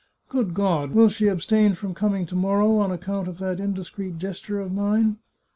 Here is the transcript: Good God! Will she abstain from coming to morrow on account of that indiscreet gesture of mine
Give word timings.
Good 0.29 0.55
God! 0.55 0.93
Will 0.93 1.09
she 1.09 1.27
abstain 1.27 1.75
from 1.75 1.93
coming 1.93 2.25
to 2.25 2.35
morrow 2.35 2.77
on 2.79 2.91
account 2.91 3.27
of 3.27 3.37
that 3.37 3.59
indiscreet 3.59 4.17
gesture 4.17 4.59
of 4.59 4.73
mine 4.73 5.17